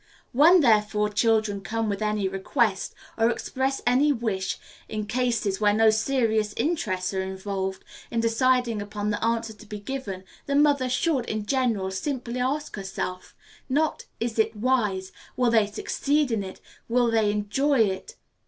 [0.31, 4.57] When, therefore, children come with any request, or express any wish,
[4.89, 9.79] in cases where no serious interests are involved, in deciding upon the answer to be
[9.79, 13.35] given, the mother should, in general, simply ask herself,
[13.69, 15.11] not Is it wise?
[15.37, 16.61] Will they succeed in it?
[16.89, 18.15] Will they enjoy it?